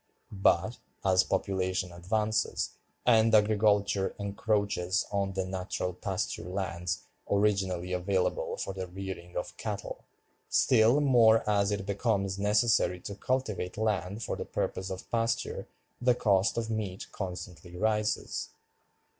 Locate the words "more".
11.01-11.47